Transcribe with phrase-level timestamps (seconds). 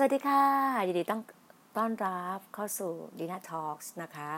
[0.00, 0.42] สวัสดีค่ะ
[0.86, 1.22] ยินดีต้อง
[1.76, 4.30] ต้อนรับเข้าสู่ดีน่าทอล์กนะคะ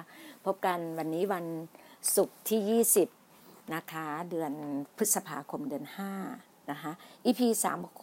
[0.44, 1.47] พบกันวันนี้วัน
[2.16, 2.82] ศุกร์ที่
[3.25, 4.53] 20 นะคะ เดือน
[4.97, 5.84] พฤษภาคมเดือน
[6.28, 6.93] 5 นะคะ
[7.26, 7.41] EP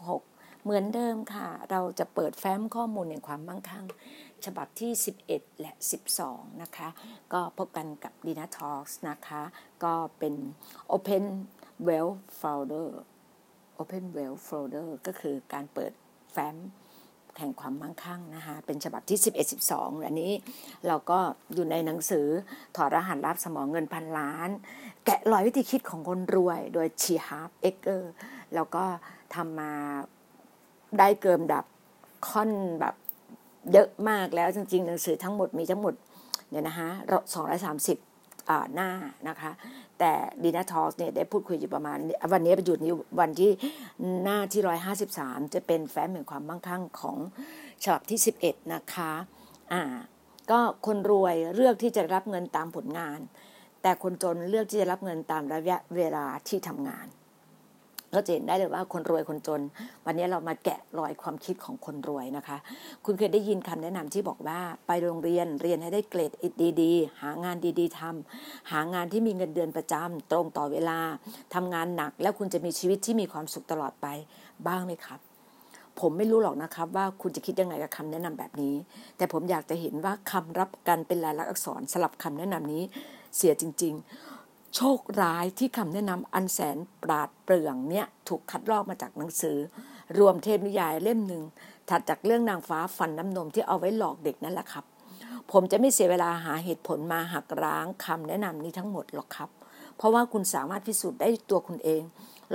[0.01, 3.85] 36เหมือนเดิมค่ะ เราจะเปิดแฟ้มข้อมูลแห่งความมั่งคั่ง
[4.45, 4.91] ฉบับที่
[5.25, 5.72] 11 และ
[6.16, 6.88] 12 นะคะ
[7.34, 9.41] ก็พบกันกับ d i n a Talks นะคะ
[9.84, 10.35] ก็เป็น
[10.95, 11.25] Open
[11.88, 12.89] Well Folder
[13.81, 15.91] Open Wealth Folder ก็คือการเปิด
[16.34, 16.57] แฟ้ม
[17.40, 20.31] แห่งความมั่งคั่งนะคะเป็นฉบับที่ 11 12อันนี้
[20.88, 21.20] เราก็
[21.53, 22.28] อยู่ในหนังสือ
[22.75, 24.50] ถอดรหัสลับสมองเงินพันล้าน
[25.06, 28.12] แกะรอยวิธีคิดของคนรวย โดยทีฮาร์ฟ เอคเคอร์
[28.56, 28.84] แล้วก็
[29.36, 29.74] ทำมา
[31.00, 31.66] ได้เกิมดับ
[32.28, 32.50] ค่อน
[32.80, 32.96] แบบ
[33.72, 35.94] เยอะมากแล้วจริงๆ หนังสือทั้งหมดมีทั้งหมด
[36.50, 36.90] เนี่ยนะคะ
[37.34, 37.98] สองร้อยสามสิบ
[38.74, 38.90] หน้า
[39.28, 39.52] นะคะ
[40.00, 40.12] แต่
[40.44, 41.97] ดีนาทอสเนี่ยได้พูดคุยอยู่ประมาณ
[42.34, 43.52] วันนี้ไปหยุดนี้วันที่
[44.24, 47.18] หน้าที่ร้อยห้าสิบสามจะเป็นแฟ้มแห่งความมั่งคั่งของ
[47.84, 49.12] ฉบับที่สิบเอ็ดนะคะ
[49.74, 49.81] อ่า
[50.52, 53.19] ก็คนรวยเลือกที่จะรับเงินตามผลงาน
[53.81, 57.07] แต่คนจนเลือกที่จะรับเงินตามระยะเวลาที่ทำงาน
[58.18, 59.62] ก็จะเห็นได้เลยว่าคนรวยคนจน
[60.06, 62.58] วันนี้เรามาแกะรอยความคิดของคนรวยนะคะ
[63.06, 66.31] คุณเคยได้ยินคำแนะนำที่บอกว่าไปโรงเรียนเรียนให้ได้เกรด
[66.81, 71.00] ดีๆ หางานดีๆทำหางานที่มีเงินเดือนประจำตรงต่อเวลา
[71.56, 74.08] ทำงานหนัก แล้วคุณจะมีชีวิตที่มีความสุขตลอดไป
[74.68, 75.20] บ้างไหมครับ
[76.00, 78.75] ผมไม่รู้หรอกนะครับว่าคุณจะคิดยังไงกับคำแนะนำแบบนี้
[79.18, 82.84] แต่ผมอยากจะเห็นว่าคำรับกันเป็นลายลักษณ์อักษรสลับคำแนะนำนี้
[83.38, 84.37] เสียจริง ๆ
[84.75, 89.58] โชคร้ายที่คำแนะนำอันแสนปราดเปรื่องเนี่ยถูกคัดลอกมาจากหนังสือ
[90.19, 91.44] รวมเทพนิยายเล่มหนึ่ง
[91.90, 94.86] ถัดจากเรื่องนางฟ้าฟันน้ำนมที่เอาไว้หลอกเด็กนั่นแหละครับ
[95.52, 99.50] ผมจะไม่เสียเวลาหาเหตุผลมาหักร้างคำแนะนำนี้ทั้งหมดหรอกครับ
[99.98, 102.02] เพราะว่าคุณสามารถพิสูจน์ได้ตัวคุณเอง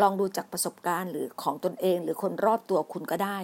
[0.00, 3.38] ลองดูจากประสบการณ์หรือของตนเอง หรือคนรอบตัวคุณก็ได้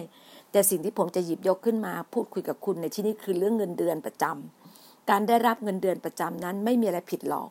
[0.51, 7.49] แต่สิ่งที่ผมจะหยิบยกขึ้นมาพูดคุยกับคุณในที่นี้คือเรื่องเงินเดือนประจำการได้รับเงินเดือนประจำนั้นไม่มีอะไรผิดหรอก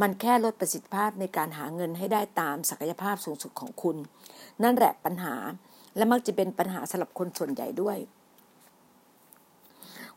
[0.00, 3.96] มันแค่ลดประสิทธิภาพในการหาเงินให้ได้ตามศักยภาพสูงสุดของคุณ
[4.62, 5.34] นั่นแหละปัญหา
[5.96, 7.98] และมักจะเป็นปัญหาสำหรับคนส่วนใหญ่ด้วย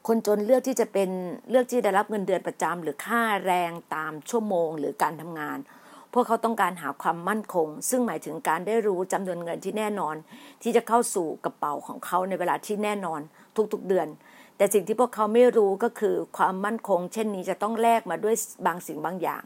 [0.07, 1.09] คนจนเลือกที่จะเป็น
[1.49, 5.57] เลือกที่ได้รับเงินเดือนประจำหรือค่าแรงตามชั่วโมง หรือการทำงาน
[6.13, 10.15] พวกเขาต้องการหาความมั่นคง ซึ่งหมายถึงการได้รู้จำนวนเงินที่แน่นอน
[10.61, 13.21] ที่จะเข้าสู่กระเป๋าของเขาในเวลาที่แน่นอน
[13.73, 14.07] ทุกๆเดือน
[14.57, 18.35] แต่สิ่งที่พวกเขาไม่รู้ก็คือความมั่นคง เช่นนี้จะต้องแลกมาด้วย
[18.65, 19.43] บางสิ่งบางอย่าง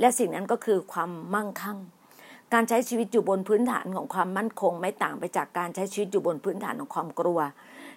[0.00, 1.78] และสิ่งนั้นก็คือความมั่งคั่ง
[2.54, 7.38] การใช้ชีวิตอยู่บนพื้นฐานของความมั่นคง ไม่ต่างไปจากการใช้ชีวิตอยู่บนพื้นฐานของความกลัว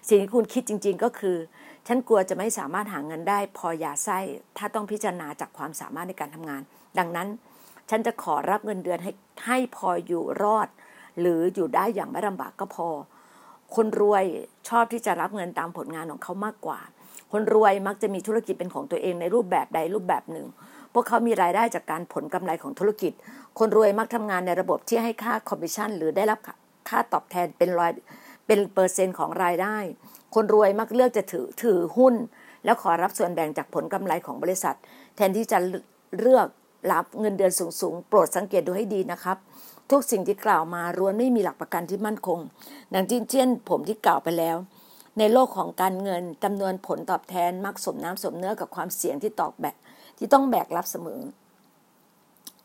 [0.08, 1.36] สิ่งที่คุณคิดจริง ๆ ก็คือ
[1.86, 4.18] ฉันกลัวจะไม่สามารถหาเงินได้ พอยาไส้
[4.58, 6.62] ถ้าต้องพิจารณาจากความสามารถในการทำงาน
[6.98, 7.28] ดังนั้น
[7.90, 9.12] ฉันจะขอรับเงินเดือนให้
[9.46, 10.68] ให้พออยู่รอด
[11.20, 12.88] หรืออยู่ได้อย่างไม่ลำบากก็พอ
[13.74, 14.24] คนรวย
[14.68, 16.80] ชอบที่จะรับเงินตามผลงานของเขามากกว่า
[17.32, 20.46] คนรวยมักจะมีธุรกิจเป็นของตัวเองในรูปแบบใดรูปแบบหนึ่ง
[20.92, 23.12] พวกเขามีรายได้จากการผลกำไรของธุรกิจ
[23.58, 26.38] คนรวยมักทำงานในระบบที่ให้ค่าคอมมิชชั่น หรือได้รับ
[26.88, 27.92] ค่าตอบแทนเป็นรอย
[28.46, 29.76] เป็นเปอร์เซ็นต์ของรายได้
[30.34, 32.14] คนรวยมักเลือกจะถือถือหุ้น
[32.64, 34.76] แล้วขอรับส่วนแบ่งจากผลกำไรของบริษัท
[35.16, 35.58] แทนที่จะ
[36.20, 36.48] เลือก
[36.92, 39.36] รับเงินเดือนสูงๆ โปรดสังเกตดูให้ดีนะครับ
[39.90, 42.38] ทุกสิ่งที่กล่าวมาล้วนไม่มีหลักประกันที่มั่นคง
[42.94, 44.56] ดังที่เช่นผมที่กล่าวไปแล้ว
[45.18, 49.76] ในโลกของการเงินจำนวนผลตอบแทนมักสมน้ำสมเนื้อกับความเสี่ยงที่ตอกแบก
[50.20, 51.20] ที่ต้องแบกรับเสมอ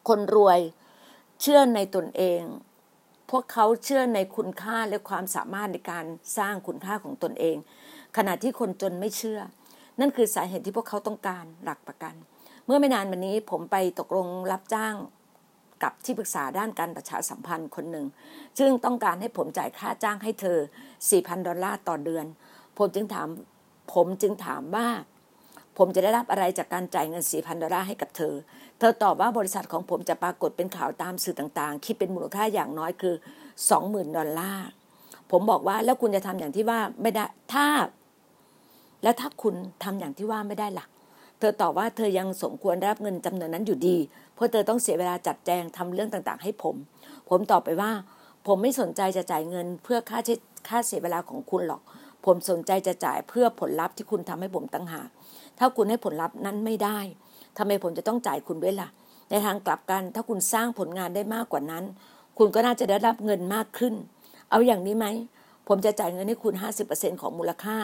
[0.07, 0.59] คนรวย
[1.41, 2.41] เชื่อในตนเอง
[3.31, 6.05] พวกเขาเชื่อในคุณค่าและความสามารถในการ
[6.37, 7.57] สร้างคุณค่าของตนเอง
[8.17, 9.39] ขณะที่คนจนไม่เชื่อ
[9.99, 12.13] นั่นคือสาเหตุที่พวกเขาต้องการหลักประกัน
[12.65, 14.95] เมื่อไม่นานมานี้ผมไปตกลงรับจ้าง
[15.83, 18.05] กับที่ปรึกษาด้านการประชาสัมพันธ์คนหนึ่ง
[18.59, 20.57] ซึ่งต้องการให้ผมจ่ายค่าจ้างให้เธอ
[21.01, 22.25] 4,000 ดอลลาร์ต่อเดือน
[22.77, 23.27] ผมจึงถาม
[23.93, 24.87] ผมจึงถามว่า
[25.77, 28.33] ผมจะได้รับอะไรจากการจ่ายเงินสี่พันดอลลาร์ให้กับเธอ
[28.79, 33.15] เธอตอบว่าบริษัทของผมจะปรากฏเป็นข่าวตามสื่อต่างๆ คิดเป็นมูลค่าอย่างน้อยคือ
[33.69, 34.67] สองหมื่นดอลลาร์
[35.31, 37.67] ผมบอกว่าแล้วคุณจะทำอย่างที่ว่าไม่ได้ ถ้า
[39.03, 40.89] แล้วถ้าคุณทำอย่างที่ว่าไม่ได้ลัก
[41.39, 43.97] เธอตอบว่าเธอยังสมควรรับเงินจำนวนนั้นอยู่ดี
[44.35, 46.75] เพราะเธอต้องเสียเวลาจัดแจงทำเรื่องต่างๆ ให้ผม
[47.29, 47.91] ผมตอบไปว่า
[48.47, 50.19] ผมไม่สนใจจะจ่ายเงินเพื่อค่า
[50.67, 51.81] ค่าเสียเวลาของคุณหรอก
[52.25, 55.07] ผมสนใจจะจ่ายเพื่อผลลัพธ์ที่คุณทำให้ผมตั้งหาก
[55.59, 56.99] ถ้าคุณให้ผลลัพธ์นั้นไม่ได้
[57.57, 58.89] ทำไมผมจะต้องจ่ายคุณด้วยล่ะ
[59.29, 61.83] ในทางกลับกันถ้าคุณสร้างผลงานได้มากกว่านั้น
[62.37, 63.93] คุณก็น่าจะได้รับเงินมากขึ้น
[64.49, 65.07] เอาอย่างนี้ไหม
[65.67, 66.53] ผมจะจ่ายเงินให้คุณ
[66.87, 67.77] 50%ของมูลค่า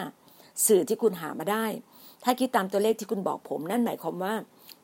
[0.66, 1.66] สื่อที่คุณหามาได้
[2.24, 4.34] ถ้าคิดตามตัวเลขที่คุณบอกผมนั่นหมายความว่า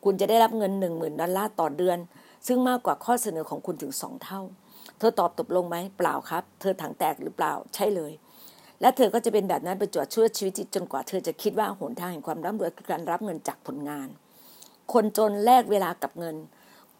[0.04, 1.98] คุณจะได้รับเงิน 1 0,000ดอลลาร์ต่อเดือน
[2.46, 4.40] ซึ่งมากกว่าข้อเสนอของคุณถึงสองเท่า
[4.98, 8.12] เธอตอบตกลงไหมเปล่าครับ เธอถังแตกหรือเปล่า ใช่เลย
[8.80, 14.08] และเธอก็จะเป็นแบบนั้นไปจวดชั่วชีวิตจนกว่าเธอจะคิดว่าหนทางแห่งความร่ำรวยคือการรับเงินจากผลงาน
[14.92, 16.36] คนจนแลกเวลากับเงิน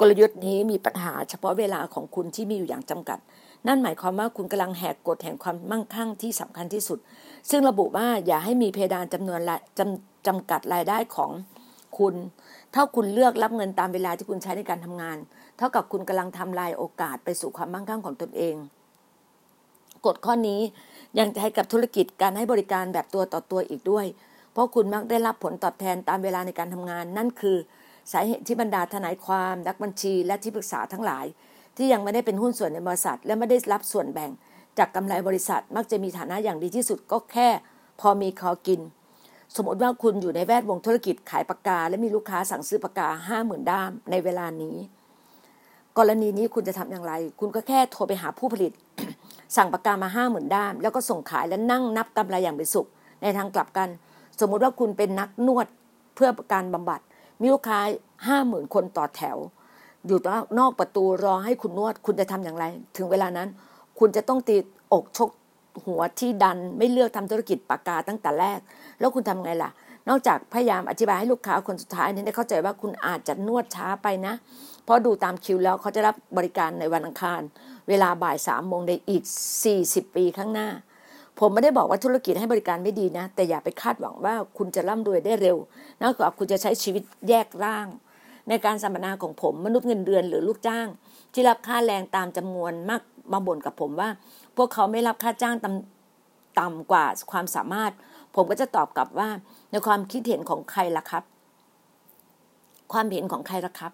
[0.01, 3.19] กลยุทธ์นี้มีปัญหาเฉพาะเวลาของคุณที่มีอยู่อย่างจำกัด
[3.67, 6.99] นั่นหมายความว่าคุณกำลังแหกกฎแห่งความมั่งคั่งที่สำคัญที่สุด
[7.51, 9.41] ซึ่งระบุว่าอย่าให้มีเพดานจำนวน
[9.79, 11.31] จำจำกัดรายได้ของ
[11.99, 12.15] คุณ
[12.75, 15.17] ถ้าคุณเลือกรับเงินตามเวลาที่คุณใช้ในการทำงาน
[15.57, 18.57] เท่ากับคุณกำลังทำลายโอกาสไปสู่ความมั่งคั่งของตนเอง
[20.07, 20.61] กฎข้อนี้
[21.19, 24.07] ยังใช้กับธุรกิจการให้บริการแบบตัวต่อตัวอีกด้วย
[24.53, 27.57] เพราะคุณมักได้รับผลตอบแทนตามเวลาในการทำงาน นั่นคือ
[28.13, 31.27] สาเหตุที่บรรดาทนายความนักบัญชี และที่ปรึกษาทั้งหลาย
[31.77, 34.31] ที่ยังไม่ได้เป็นหุ้นส่วนในบริษัท และไม่ได้รับส่วนแบ่ง
[34.79, 37.49] จากกำไรบริษัทมักจะมีฐานะอย่างดีที่สุดก็แค่
[38.01, 38.81] พอมีคอกิน
[39.57, 44.77] สมมติว่าคุณอยู่ในแวดวงธุรกิจขายปากกา และมีลูกค้าสั่งซื้อปากกาห้าหมื่นด้ามในเวลานี้
[45.99, 48.73] กรณีนี้คุณจะทำอย่างไร คุณก็แค่โทรไปหาผู้ผลิต
[49.57, 52.87] สั่งปากกามาห้าหมื่นด้าม แล้วก็ส่งขายและนั่งนับกำไรอย่างเป็นสุข
[53.23, 53.89] ในทางกลับกัน
[54.41, 55.67] สมมุติว่าคุณเป็นนักนวด
[56.15, 57.01] เพื่อการบำบัด
[57.41, 57.81] มีลูกค้า
[58.27, 59.37] ห้าหมื่นคนต่อแถว
[60.07, 60.19] อยู่
[60.59, 62.65] นอกประตูรอให้คุณนวด คุณจะทำอย่างไร
[62.97, 63.49] ถึงเวลานั้น
[63.99, 64.57] คุณจะต้องตี
[64.93, 65.31] อกชก
[65.87, 68.59] หัวที่ดันไม่เลือกทำธุรกิจปากกาตั้งแต่แรก
[68.99, 69.71] แล้วคุณทำไงล่ะ
[70.09, 74.35] นอกจากพยายามอธิบายให้ลูกค้าคนสุดท้ายนี้ได้เข้าใจว่าคุณอาจจะนวดช้าไปนะ
[74.85, 77.41] เพราะดูตามคิวแล้วเขาจะรับบริการในวันอังคาร
[77.89, 79.25] เวลาบ่ายสามโมงในอีก
[79.71, 80.69] 40 ปีข้างหน้า
[81.39, 85.57] ผมไม่ได้บอกว่าธุรกิจให้บริการไม่ดีนะ แต่อย่าไปคาดหวังว่าคุณจะร่ำรวยได้เร็ว
[86.03, 87.87] นอกจากคุณจะใช้ชีวิตแยกร่าง
[88.49, 90.87] ในการสัมมนาของผมมนุษย์เงินเดือนหรือลูกจ้าง
[91.33, 93.03] ที่รับค่าแรงตามจำนวนมาก
[93.33, 94.09] มาบ่นกับผมว่า
[94.57, 97.93] พวกเขาไม่รับค่าจ้างต่ำต่ำกว่าความสามารถ
[98.35, 99.29] ผมก็จะตอบกลับว่า
[99.71, 101.25] ในความคิดเห็นของใครล่ะครับ
[102.93, 103.93] ความเห็นของใครล่ะครับ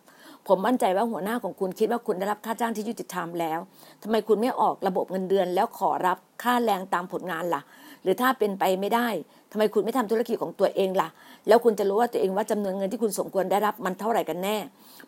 [0.48, 3.58] ผมมั่นใจว่าหัวหน้าของคุณคิดว่าคุณได้รับค่าจ้างที่ยุติธรรมแล้ว
[4.02, 7.62] ทำไมคุณไม่ออกระบบเงินเดือน แล้วขอรับค่าแรงตามผลงานล่ะ
[8.02, 9.08] หรือถ้าเป็นไปไม่ได้
[9.52, 11.08] ทำไมคุณไม่ทำธุรกิจของตัวเองล่ะ
[11.48, 14.56] แล้วคุณจะรู้ว่าตัวเองว่าจำนวนเงินที่คุณสมควรได้รับมันเท่าไหร่กันแน่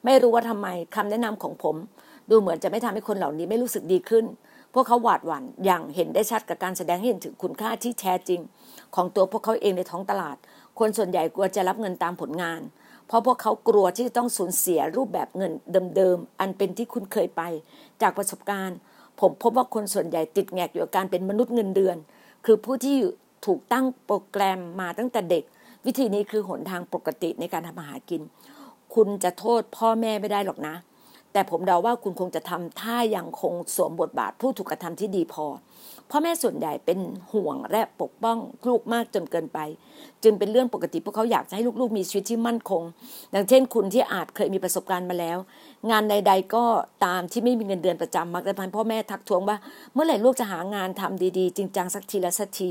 [0.04, 1.76] ไม่รู้ว่าทำไมคำแนะนำของผม
[2.30, 4.24] ดูเหมือนจะไม่ทำให้คนเหล่านี้ไม่รู้สึกดีขึ้น
[4.74, 8.40] พวกเขาหวาดหวั่นอย่างเห็นได้ชัดกับการแสดงให้เห็นถึงคุณค่าที่แท้จริง
[8.94, 10.36] ของตัวพวกเขาเองในท้องตลาด
[10.78, 12.60] คนส่วนใหญ่กลัวจะรับเงินตามผลงาน
[13.06, 15.52] เพราะพวกเขากลัวที่จะต้องสูญเสียรูปแบบเงิน
[15.96, 17.42] เดิมๆ อันเป็นที่คุณเคยไป
[18.02, 18.78] จากประสบการณ์
[19.20, 21.96] ผมพบว่าคนส่วนใหญ่ติดแงกอยู่กับการเป็นมนุษย์เงินเดือน
[22.44, 22.96] คือผู้ที่
[23.46, 25.44] ถูกตั้งโปรแกรมมาตั้งแต่เด็ก
[25.86, 28.22] วิธีนี้คือหนทางปกติในการทำอาหากิน
[28.94, 30.74] คุณจะโทษพ่อแม่ไม่ได้หรอกนะ
[31.36, 35.46] แต่ผมเดาว่าคุณคงจะทำถ้ายังคงสวมบทบาทผู้ถูกกระทำที่ดีพอ
[36.10, 36.98] พ่อแม่ส่วนใหญ่เป็น
[37.32, 38.38] ห่วงและปกป้อง
[38.68, 39.58] ลูกมากจนเกินไป
[40.22, 42.82] จึงเป็นเรื่องปกติพวกเขาอยากจะให้ลูกๆ มีชีวิตที่มั่นคง
[43.34, 45.38] ดังเช่นคุณที่อาจเคยมีประสบการณ์มาแล้ว
[45.90, 46.64] งานใดๆก็
[47.04, 49.56] ตามที่ไม่มีเงินเดือนประจำมักจะพันพ่อแม่ทักท้วงว่า
[49.92, 52.70] เมื่อไหร่ลูกจะหางานทำดีๆ จริงจังสักทีละสักที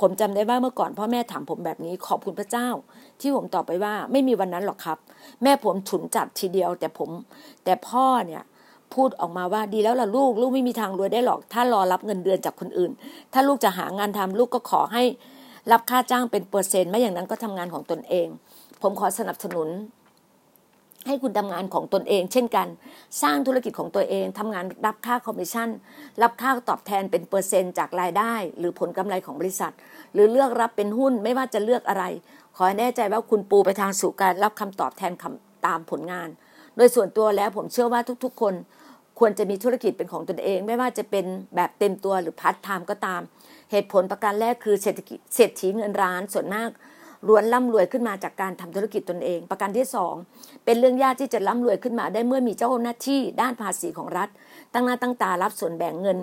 [0.00, 2.68] ผมจำได้ว่าเมื่อก่อนพ่อแม่ถามผมแบบนี้ขอบคุณพระเจ้า
[3.20, 4.98] ที่ผมตอบไปว่าไม่มีวันนั้นหรอกครับ
[5.42, 7.10] แม่ผมฉุนจัดทีเดียว แต่ผม
[7.64, 8.42] แต่พ่อเนี่ย
[8.94, 12.90] พูดออกมาว่าดีแล้วล่ะลูก ลูกไม่มีทางรวยได้หรอก ถ้ารอรับเงินเดือนจากคนอื่น
[13.32, 15.02] ถ้าลูกจะหางานทำลูกก็ขอให้
[15.72, 18.26] รับค่าจ้างเป็นเปอร์เซ็นต์ไม่อย่างนั้นก็ทำงานของตนเอง
[18.82, 19.68] ผมขอสนับสนุน
[21.06, 22.68] ให้คุณทำงานของตนเอง เช่นกัน
[23.22, 25.68] สร้างธุรกิจของตัวเองทำงานรับค่าคอมมิชชั่น
[26.22, 29.72] รับค่าตอบแทนเป็นเปอร์เซ็นต์จากรายได้ หรือผลกำไรของบริษัท
[30.12, 32.04] หรือเลือกรับเป็นหุ้นไม่ว่าจะเลือกอะไร
[32.56, 36.28] ขอให้แน่ใจว่าคุณปูไปทางสู่การรับค่าตอบแทนคำตามผลงาน
[36.76, 38.54] โดยส่วนตัวแล้วผมเชื่อว่าทุกๆ คน
[39.18, 43.20] ควรจะมีธุรกิจเป็นของตนเอง ไม่ว่าจะเป็นแบบเต็มตัวหรือพาร์ทไทม์ก็ตาม
[43.70, 46.70] เหตุผลประการแรกคือเศรษฐกิจเศรษฐีเงินล้านส่วนมาก
[47.28, 50.14] ล้วนร่ำรวยขึ้นมาจากการทำธุรกิจตนเอง ประการที่สอง
[50.64, 54.28] เป็นเรื่องยากที่จะร่ำรวยขึ้นมาได้เมื่อมีเจ้าหน้าที่ด้านภาษีของรัฐ
[54.72, 56.20] ตั้งหน้าตั้งตารับส่วนแบ่งเงิน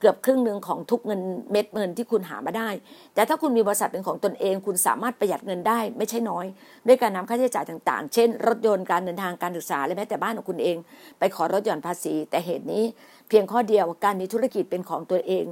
[0.00, 2.68] เกือบครึ่งหนึ่งของทุกเงินเม็ดเงินที่คุณหามาได้
[3.14, 6.46] แต่ถ้าคุณมีบริษัทเป็นของตนเอง คุณสามารถประหยัดเงินได้ไม่ใช่น้อย
[6.86, 10.76] ด้วยการนำค่าใช้จ่ายต่างๆ เช่น รถยนต์การเดินทางการศึกษาและแม้แต่บ้านของคุณเอง
[11.18, 12.84] ไปขอลดหย่อนภาษี แค่เหตุนี้
[13.28, 15.44] เพียงข้อเดียวการมีธุรกิจเป็นของตัวเอง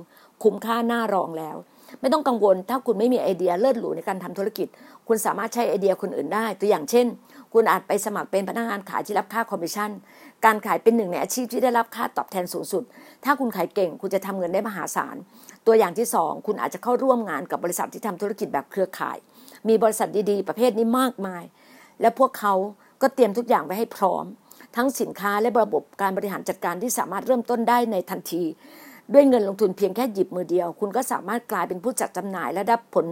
[0.43, 1.57] คุ้มค่าน่าลองแล้ว
[2.01, 4.69] ไม่ต้องกังวล ถ้าคุณไม่มีไอเดียเลิศหรูในการทำธุรกิจ
[5.09, 7.07] คุณสามารถใช้ไอเดียคนอื่นได้ ตัวอย่างเช่น
[7.53, 9.91] คุณอาจไปสมัครเป็นพนักงานขายที่รับค่าคอมมิชชั่น
[10.45, 12.83] การขายเป็นหนึ่งในอาชีพที่ได้รับค่าตอบแทนสูงสุด
[13.25, 15.17] ถ้าคุณขายเก่ง คุณจะทำเงินได้มหาศาล
[15.67, 19.17] ตัวอย่างที่สองคุณอาจจะเข้าร่วมงานกับบริษัทที่ทำธุรกิจแบบเครือข่าย
[19.69, 21.45] มีบริษัทดีๆ ประเภทนี้มากมาย
[22.01, 22.55] และพวกเขา
[23.03, 24.25] ก็เตรียมทุกอย่างไว้ให้พร้อม
[24.77, 28.43] ทั้งสินค้าและระบบการบริหารจัดการที่สามารถเริ่มต้นได้ในทันที
[29.13, 33.07] ด้วยเงินลงทุนเพียงแค่หยิบมือเดียว คุณก็สามารถกลายเป็นผู้จัดจำหน่ายและได้ผล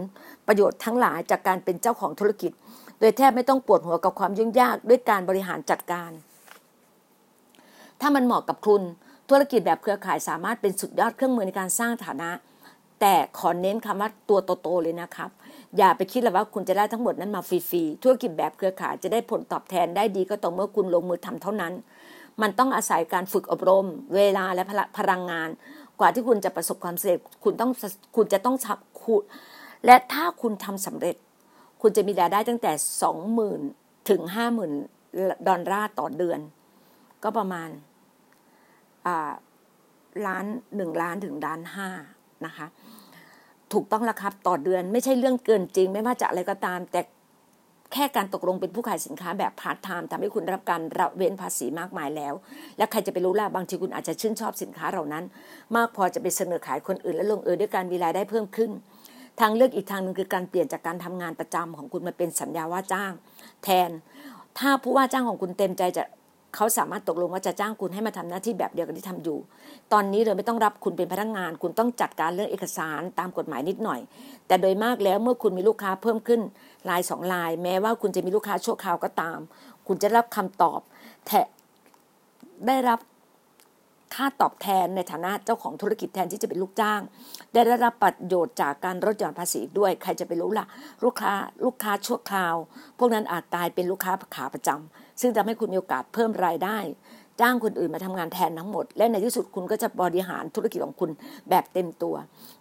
[0.47, 2.51] ประโยชน์ทั้งหลายจากการเป็นเจ้าของธุรกิจ
[2.99, 6.11] โดยแทบไม่ต้องปวดหัวกับความยุ่งยากด้วยการบริหารจัดการ
[8.01, 8.81] ถ้ามันเหมาะกับคุณ
[9.29, 12.29] ธุรกิจแบบเครือข่ายสามารถเป็นสุดยอดเครื่องมือในการสร้างฐานะ
[13.01, 15.29] แต่ขอเน้นคำว่าตัวโตๆเลยนะครับ
[15.77, 21.73] อย่าไปคิดเลยว่าคุณจะได้ทั้งหมดนั้นมาฟรีๆ ธุรกิจแบบเครือข่ายจะได้ผลตอบแทนได้ดีก็ต่อเมื่อคุณลงมือทำเท่านั้น
[22.41, 23.85] มันต้องอาศัยการฝึกอบรม
[24.15, 24.63] เวลาและ
[24.97, 25.49] พลังงาน
[25.99, 27.71] กว่าที่คุณจะประสบความสำเร็จคุณต้อง
[28.15, 28.55] คุณจะต้อง
[29.03, 29.23] คุณ
[29.85, 31.15] และถ้าคุณทำสำเร็จ
[31.81, 32.71] คุณจะมีรายได้ตั้งแต่
[33.03, 33.61] สองหมื่น
[34.09, 34.71] ถึงห้าหมื่น
[35.47, 36.39] ดอลลาร์ต่อเดือน
[37.23, 37.69] ก็ประมาณ
[40.27, 41.89] ล้านหนึ่งล้านถึงล้านห้า
[42.45, 42.67] นะคะ
[43.73, 47.01] ถูกต้องแล้วครับต่อเดือนไม่ใช่เรื่องเกินจริง ไม่ว่าจะอะไรก็ตาม แต่
[47.95, 52.33] แค่การตกลงเป็นผู้ขายสินค้าแบบพาร์ทไทม์ทำให้คุณรับการละเว้นภาษีมากมายแล้ว
[52.77, 55.23] และใครจะไปรู้ล่ะบางทีคุณอาจจะชื่นชอบสินค้าเหล่านั้น
[55.75, 58.71] มากพอจะไปเสนอขายคนอื่นและลงเอยด้วยการมีรายได้เพิ่มขึ้น
[59.39, 63.11] ทางเลือกอีกทางหนึ่งคือการเปลี่ยนจากการทำงานประจำของคุณมาเป็นสัญญาว่าจ้าง
[63.63, 63.89] แทน
[64.59, 66.03] ถ้าผู้ว่าจ้างของคุณเต็มใจจะ
[66.55, 69.37] เขาสามารถตกลงว่าจะจ้างคุณให้มาทำหน้าที่แบบเดียวกับที่ทำอยู่
[69.93, 73.99] ตอนนี้เลยไม่ต้องรับคุณเป็นพนักงาน คุณต้องจัดการเรื่องเอกสารตามกฎหมายนิดหน่อย
[74.47, 76.41] แต่โดยมากแล้วเมื่อคุณมีลูกค้าเพิ่มขึ้น
[76.89, 79.39] ลายสองลาย แม้ว่าคุณจะมีลูกค้าชั่วคราวก็ตาม
[79.87, 80.79] คุณจะรับคำตอบ
[81.27, 81.31] แท
[82.67, 82.99] ได้รับ
[84.15, 87.01] ค่าตอบแทนในฐานะเจ้าของธุรกิจแทนที่จะเป็นลูกจ้าง
[87.53, 90.65] ได้รับประโยชน์จากการลดหย่อนภาษีด้วย ใครจะไปรู้ล่ะ
[91.03, 91.33] ลูกค้า
[91.65, 92.55] ลูกค้าชั่วคราว
[92.99, 96.77] พวกนั้นอาจกลายเป็นลูกค้าขาประจำ ซึ่งทำให้คุณมีโอกาสเพิ่มรายได้
[97.41, 101.09] จ้างคนอื่นมาทำงานแทนทั้งหมด และในที่สุดคุณก็จะบริหารธุรกิจของคุณ
[101.49, 102.15] แบบเต็มตัว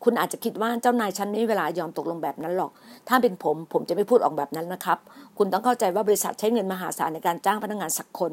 [0.04, 2.70] คุณอาจจะคิดว่าเจ้านายฉันไม่มีเวลายอมตกลงแบบนั้นหรอก
[3.08, 4.98] ถ้าเป็นผมผมจะไม่พูดออกแบบนั้นนะครับ
[5.38, 8.32] คุณต้องเข้าใจว่าบริษัทใช้เงินมหาศาลในการจ้างพนักงานสักคน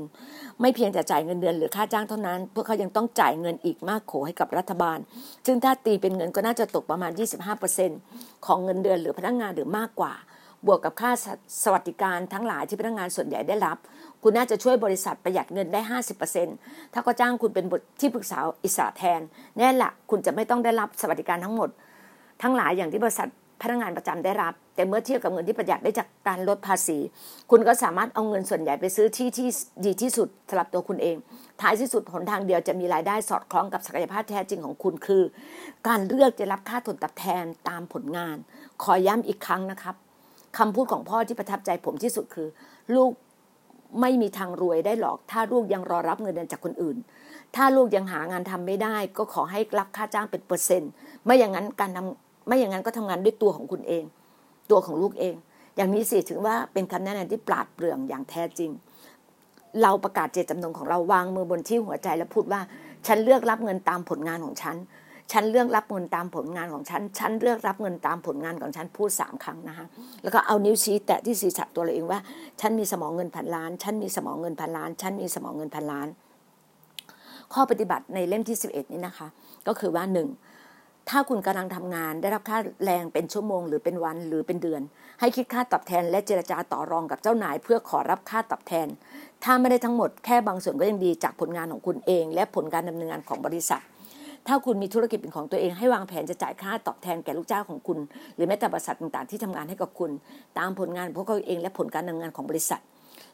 [0.61, 4.97] ไม่เพียงแต่จ่ายเงินเดือนหรือค่าจ้างเท่านั้น พวกเขายังต้องจ่ายเงินอีกมากโขให้กับรัฐบาล
[5.45, 7.11] ซึ่งถ้าตีเป็นเงินก็น่าจะตกประมาณ
[7.77, 10.13] 25%ของเงินเดือนหรือพนักงานหรือมากกว่า
[10.67, 11.11] บวกกับค่า
[11.63, 13.77] สวัสดิการทั้งหลายที่พนักงานส่วนใหญ่ได้รับ
[14.23, 15.81] คุณน่าจะช่วยบริษัทประหยัดเงินได้
[16.37, 19.21] 50%ถ้าก็จ้างคุณเป็นบทที่ปรึกษาอิสระแทน
[19.57, 21.69] แน่ละคุณจะไม่ต้องได้รับสวัสดิการทั้งหมด
[22.41, 23.29] ทั้งหลายอย่างที่บริษัท
[23.61, 26.97] พนักงานประจำได้รับ แต่เมื่อเทียบกับเงินที่ประหยัดได้จากการลดภาษี
[27.51, 29.47] คุณก็สามารถเอาเงินส่วนใหญ่ไปซื้อที่ที่
[29.85, 31.15] ดีที่สุดสำหรับตัวคุณเอง
[31.61, 35.23] ท้ายที่สุดหนทางเดียวจะมีรายได้สอดคล้องกับศักยภาพแท้จริงของคุณคือ
[35.87, 38.37] การเลือกจะรับค่าตนตอบแทนตามผลงาน
[38.83, 39.95] ขอย้ำอีกครั้งนะครับ
[40.57, 42.47] คำพูดของพ่อที่ประทับใจผมที่สุดคือ
[42.95, 43.11] ลูก
[43.99, 46.97] ไม่มีทางรวยได้หรอก ถ้าลูกยังรอรับเงินเดือนจากคนอื่น
[47.55, 50.91] ถ้าลูกยังหางานทำไม่ได้ ก็ขอให้รับค่าจ้างเป็นเปอร์เซ็นต์
[51.25, 54.03] ไม่อย่างนั้นการทำไม่อย่างนั้นก็ทำงานด้วยตัวของคุณเอง
[54.71, 55.35] ตัวของลูกเอง
[55.75, 58.71] อย่างนี้สิถึงว่าเป็นคำแนะนำที่ปราดเปรื่องอย่างแท้จริง
[59.81, 62.61] เราประกาศเจตจำนงของเราวางมือบนที่หัวใจและพูดว่า
[63.07, 64.75] ฉันเลือกรับเงินตามผลงานของฉัน
[65.31, 69.85] ฉันเลือกรับเงินตามผลงานของฉัน ฉันเลือกรับเงินตามผลงานของฉันพูดสามครั้งนะคะ
[70.23, 72.19] แล้วก็เอานิ้วชี้แตะที่ศีรษะตัวเราเองว่า
[72.61, 76.07] ฉันมีสมองเงินพันล้าน ฉันมีสมองเงินพันล้าน ฉันมีสมองเงินพันล้าน
[77.53, 79.27] ข้อปฏิบัติในเล่มที่สิบเอ็ดนี้นะคะ
[79.67, 80.29] ก็คือว่าหนึ่ง
[81.09, 84.81] ถ้าคุณกำลังทำงานได้รับค่าแรงเป็นชั่วโมง หรือเป็นวันหรือเป็นเดือน
[85.19, 88.87] ให้คิดค่าตอบแทนและเจรจาต่อรองกับเจ้านาย เพื่อขอรับค่าตอบแทน
[89.43, 93.81] ถ้าไม่ได้ทั้งหมดแค่บางส่วนก็ยังดีจากผลงานของคุณเอง และผลการดำเนินงานของบริษัท
[94.47, 97.97] ถ้าคุณมีธุรกิจเป็นของตัวเองให้วางแผนจะจ่ายค่าตอบแทนแก่ลูกจ้างของคุณ
[98.35, 100.11] หรือแม้แต่บริษัทต่างๆ ที่ทำงานให้กับคุณ
[100.59, 102.81] ตามผลงานพวกเขาเองและผลการดำเนินงานของบริษัท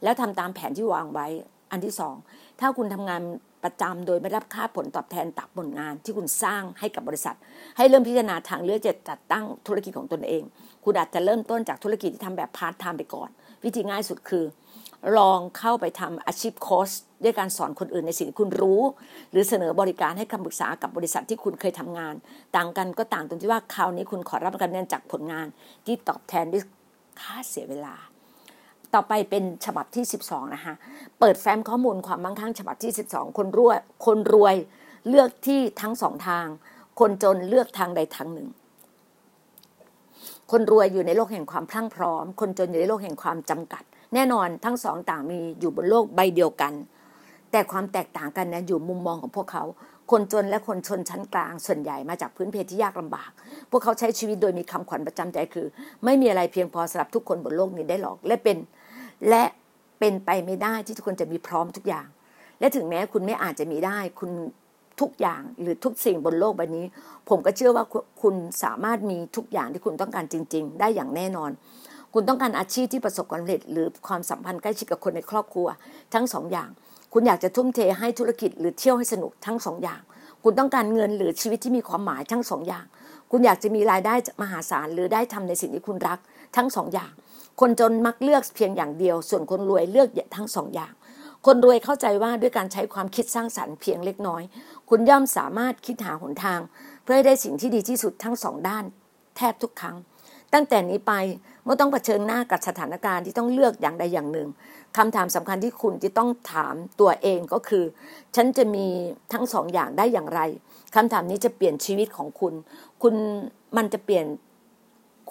[0.03, 1.27] แล้วทำตามแผนที่วางไว้
[1.71, 2.15] อันที่สอง
[2.59, 3.21] ถ้าคุณทำงาน
[3.63, 7.35] ประจำโดยไม่รับค่าผลตอบแทนตามผลงานที่คุณสร้างให้กับบริษัท
[7.77, 10.43] ให้เริ่มพิจารณาทางเลือกจะจัดตั้งธุรกิจของตนเอง
[10.83, 13.29] คุณอาจจะเริ่มต้นจากธุรกิจที่ทำแบบพาร์ทไทม์ไปก่อน
[13.63, 14.43] วิธีง่ายสุดคือ
[15.17, 16.89] ลองเข้าไปทำอาชีพโค้ช
[17.23, 18.81] ด้วยการสอนคนอื่นในสิ่งที่คุณรู้
[19.31, 22.15] หรือเสนอบริการให้คำปรึกษากับบริษัทที่คุณเคยทำงาน
[22.55, 25.47] ต่างกันก็ต่างตรงที่ว่าคราวนี้คุณขอรับการเงินจากผลงาน
[25.85, 26.63] ที่ตอบแทนด้วย
[27.21, 27.95] ค่าเสียเวลา
[28.93, 30.73] ต่อไปเป็นฉบับที่ 12 นะคะ
[31.19, 34.55] เปิดแฟ้มข้อมูลความมั่งคั่งฉบับที่ 12 คนรวยคนรวย
[35.09, 36.47] เลือกที่ทั้งสองทาง
[36.99, 38.49] คนจนเลือกทางใดทางหนึ่ง
[40.51, 43.83] คนรวยอยู่ในโลกแห่งความพลั่งพร้อม คนจนอยู่ในโลกแห่งความจำกัด
[44.13, 46.73] แน่นอนทั้งสองต่างมีอยู่บนโลกใบเดียวกัน
[47.51, 49.63] แต่ความแตกต่างกันนะอยู่มุมมองของพวกเขา
[50.11, 53.29] คนจนและคนชนชั้นกลางส่วนใหญ่มาจากพื้นเพที่ยากลำบาก
[53.71, 55.67] พวกเขาใช้ชีวิตโดยมีคำขวัญประจำใจคือ
[56.05, 58.57] ไม่มีอะไรเพียงพอสำหรับทุกคนบนโลกนี้ได้หรอก และเป็น
[59.29, 59.43] และ
[59.99, 62.07] เป็นไปไม่ได้ที่ทุกคนจะมีพร้อมทุกอย่าง
[62.59, 64.31] และถึงแม้คุณไม่อาจจะมีได้ คุณ
[65.01, 66.85] ทุกอย่างหรือทุกสิ่งบนโลกใบนี้
[67.29, 67.85] ผมก็เชื่อว่า
[68.21, 71.51] คุณสามารถมีทุกอย่างที่คุณต้องการจริง ๆ ได้อย่างแน่นอน
[72.19, 75.67] คุณต้องการอาชีพที่ประสบความสำเร็จ หรือความสัมพันธ์ใกล้ชิดกับคนในครอบครัว
[76.13, 76.69] ทั้งสองอย่าง
[77.13, 80.01] คุณอยากจะทุ่มเทให้ธุรกิจหรือเที่ยวให้สนุกทั้งสองอย่าง
[80.43, 82.85] คุณต้องการเงินหรือชีวิตที่มีความหมายทั้งสองอย่าง
[83.31, 86.19] คุณอยากจะมีรายได้มหาศาลหรือได้ทำในสิ่งที่คุณรัก
[86.55, 87.11] ทั้งสองอย่าง
[87.59, 90.93] คนจนมักเลือกเพียงอย่างเดียว ส่วนคนรวยเลือกทั้งสองอย่าง
[91.45, 94.43] คนรวยเข้าใจว่าด้วยการใช้ความคิดสร้างสรรค์เพียงเล็กน้อย
[94.89, 96.59] คุณย่อมสามารถคิดหาหนทาง
[97.03, 98.85] เพื่อให้ได้สิ่งที่ดีที่สุดทั้งสองด้าน
[99.37, 99.97] แทบทุกครั้ง
[100.53, 101.13] ตั้งแต่นี้ไป
[101.63, 104.47] เมื่อต้องเผชิญหน้ากับสถานการณ์ที่ต้องเลือกอย่างใดอย่างหนึ่ง
[104.97, 107.83] คำถามสำคัญที่คุณจะต้องถามตัวเองก็คือ
[108.35, 108.85] ฉันจะมี
[109.33, 110.41] ทั้งสองอย่างได้อย่างไร
[110.95, 112.53] คำถามนี้จะเปลี่ยนชีวิตของคุณ
[113.01, 113.15] คุณ
[113.77, 114.25] มันจะเปลี่ยน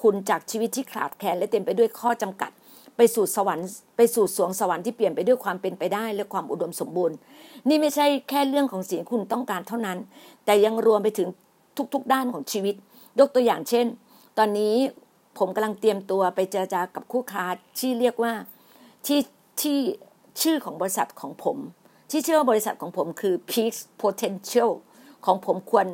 [0.03, 2.51] คุณจากชีวิตที่ขาดแคลนและเต็มไปด้วยข้อจำกัด
[2.97, 7.17] ไปสู่สวรรค์ไปสู่สวงสวรรค์ที่เปลี่ยนไปด้วยความเป็นไปได้และความอุดมสมบูรณ์
[7.69, 9.99] นี่ไม่ใช่แค่เรื่องของสิ่งคุณต้องการเท่านั้น
[10.45, 11.29] แต่ยังรวมไปถึง
[11.95, 12.75] ทุกๆด้านของชีวิต
[13.21, 13.87] ยกตัวอย่างเช่น
[14.39, 14.75] ตอนนี้
[15.39, 17.45] ผมกำลังเตรียมตัวไปเจรจากับคู่ค้า
[17.79, 18.33] ที่เรียกว่า
[19.07, 19.21] ที่
[19.63, 19.79] ที่
[20.43, 21.59] ชื่อของบริษัทของผม
[22.11, 24.71] ที่ชื่อว่าบริษัทของผมคือ Peak Potential
[25.27, 25.87] ของผมควร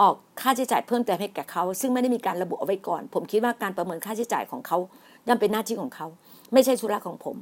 [0.00, 4.78] ออกค่าใช้จ่ายเพิ่มเติมให้แก่เขา ซึ่งไม่ได้มีการระบุเอาไว้ก่อน ผมคิดว่าการประเมินค่าใช้จ่ายของเขา
[5.26, 6.06] ย่อมเป็นหน้าที่ของเขา
[6.52, 7.36] ไม่ใช่ธุระของผม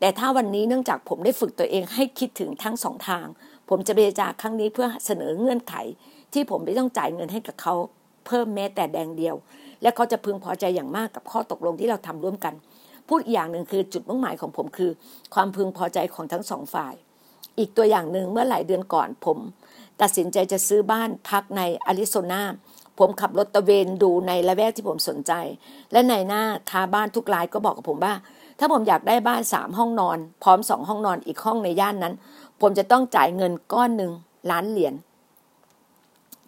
[0.00, 3.26] แต่ถ้าวันนี้เนื่องจากผมได้ฝึกตัวเองให้คิดถึงทั้งสองทาง
[3.68, 5.74] ผมจะเบจาครั้งนี้เพื่อเสนอเงื่อนไข
[6.32, 7.74] ที่ผมไม่ต้องจ่ายเงินให้กับเขา
[8.30, 9.36] เพิ่มแม้แต่แดงเดียว
[9.82, 12.54] และเขาจะพึงพอใจอย่างมากกับข้อตกลงที่เราทำร่วมกัน
[13.08, 14.90] พูดอีกอย่างหนึ่งคือจุดมุ่งหมายของผมคือ
[15.34, 16.94] ความพึงพอใจของทั้งสองฝ่าย
[17.58, 19.38] อีกตัวอย่างหนึ่งเมื่อหลายเดือนก่อนผม
[20.00, 22.42] ตัดสินใจจะซื้อบ้านพักในอาริโซนา
[22.98, 25.32] ผมขับรถตะเวนดูในละแวกที่ผมสนใจ
[25.92, 28.14] และในหน้าค้าบ้านทุกรายก็บอกกับผมว่า
[28.58, 32.14] ถ้าผมอยากได้บ้านสามห้องนอน พร้อมสองห้องนอนอีกห้องในย่านนั้น
[32.60, 34.12] ผมจะต้องจ่ายเงินก้อนหนึ่ง
[34.50, 34.94] ล้านเหรียญ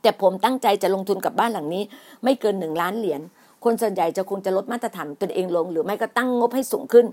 [0.03, 1.83] แต่ผมตั้งใจจะลงทุนกับบ้านหลังนี้
[2.25, 3.21] ไม่เกินหนึ่งล้านเหรียญ
[3.65, 7.07] คนส่วนใหญ่จะคงจะลดมาตรฐานตนเองลง หรือไม่ก็ตั้งงบให้สูงขึ้น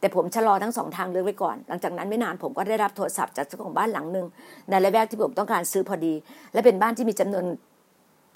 [0.00, 4.26] แต่ผมชะลอทั้งสองทางเลือกไว้ก่อน หลังจากนั้นไม่นานผมก็ได้รับโทรศัพท์จากเจ้าของบ้านหลังหนึ่ง
[4.68, 6.14] ในระแวกที่ผมต้องการซื้อพอดี
[6.52, 7.44] และเป็นบ้านที่มีจำนวน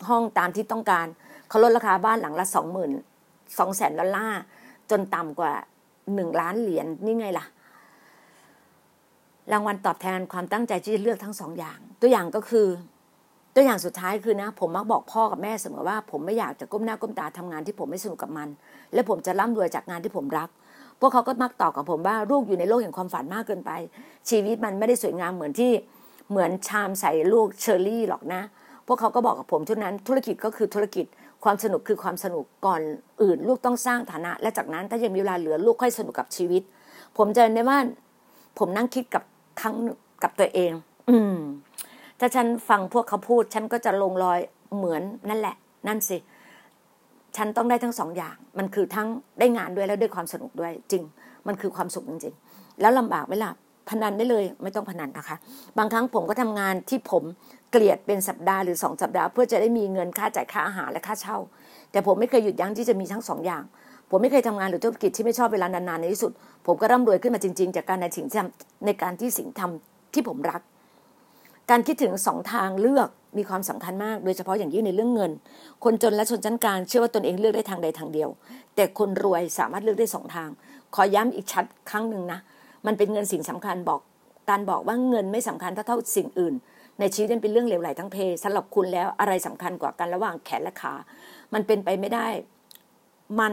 [0.09, 1.07] ห้องตามที่ต้องการ
[1.49, 2.91] เขาลดราคาบ้านหลังละสองหมื่น
[3.59, 4.41] สองแสนดอลลาร์
[4.91, 5.53] จนต่ำกว่า
[6.15, 7.45] หนึ่งล้านเหรียญนี่ไงล่ะ
[9.53, 12.67] รางวัลตอบแทนความตั้งใจที่จะเลือกทั้งสองอย่าง ตัวอย่างก็คือ
[13.55, 18.49] ตัวอย่างสุดท้ายคือนะ ผมมักบอกพ่อกับแม่เสมอว่า ผมไม่อยากจะก้มหน้าก้มตาทำงานที่ผมไม่สนุกกับมัน
[18.95, 20.49] และผมจะร่ำรวยจากงานที่ผมรัก
[21.01, 23.71] พวกเขาก็มักตอบกับผมว่าลูกอยู่ในโลกแห่งความฝันมากเกินไป
[24.31, 25.71] ชีวิตมันไม่ได้สวยงามเหมือนที่
[26.31, 28.43] เหมือนชามใส่ลูกเชอร์รี่หรอกนะ
[28.87, 31.07] พวกเขาก็บอกกับผมทุกนั้น ธุรกิจก็คือธุรกิจ
[31.45, 32.83] ความสนุกคือความสนุกก่อน
[33.23, 36.63] อื่น ลูกต้องสร้างฐานะ และจากนั้นถ้ายังมีเวลาเหลือลูกค่อยสนุกกับชีวิต
[37.19, 37.79] ผมจะในว่า
[38.59, 39.23] ผมนั่งคิดกับ
[39.61, 39.75] ครั้ง
[40.23, 40.73] กับตัวเอง
[41.11, 41.37] อืม
[42.21, 44.39] ถ้าฉันฟังพวกเขาพูด ฉันก็จะลงรอย
[44.77, 45.57] เหมือนนั่นแหละ
[45.89, 46.19] นั่นสิ
[47.37, 51.03] ฉันต้องได้ทั้งสองอย่าง มันคือทั้งได้งานด้วยแล้วด้วยความสนุกด้วยจริง
[51.47, 53.53] มันคือความสุขจริงๆ แล้วลำบากไหมล่ะ
[53.89, 55.37] พนันได้เลยไม่ต้องพนันนะคะ
[55.79, 57.23] บางครั้งผมก็ทำงานที่ผม
[57.71, 61.39] เกลียดเป็นสัปดาห์หรือสองสัปดาห์ เพื่อจะได้มีเงินค่าจ่ายค่าอาหารและค่าเช่า
[61.93, 63.63] แต่ผมไม่เคยหยุดยั้งที่จะมีทั้งสองอย่าง
[64.11, 66.33] ผมไม่เคยทำงานหรือธุรกิจที่ไม่ชอบเวลานานๆในที่สุด
[66.67, 70.63] ผมก็ร่ำรวยขึ้นมาจริง ๆ จากการในสิ่งทำในการที่สิ่งทำที่ผมรัก
[71.71, 75.33] การคิดถึงสองทางเลือกมีความสำคัญมาก โดยเฉพาะอย่างยิ่งในเรื่องเงิน
[75.85, 78.29] คนจนและชนชั้นกลางเชื่อว่าตนเองเลือกได้ทางใดทางเดียว
[78.75, 80.49] แต่คนรวยสามารถเลือกได้สองทาง
[80.95, 82.39] ขอย้ำอีกชัดครั้งหนึ่งนะ
[82.87, 84.01] มันเป็นเงินสิ่งสำคัญบอก
[84.51, 86.55] การบอกว่าเงินไม่สำคัญเท่าเท่าสิ่งอื่น
[87.01, 90.95] ในชีวิตนั้นเป็นเรื่องเลวไหลทั้งเพสำหรับคุณแล้วอะไรสำคัญกว่ากันระหว่างแขนและขา
[91.55, 92.27] มันเป็นไปไม่ได้
[93.41, 93.53] มัน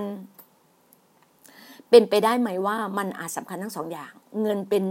[1.90, 4.84] เป็นไปได้ไหมว่ามันอาจสำคัญทั้งสองอย่าง เงินเป็น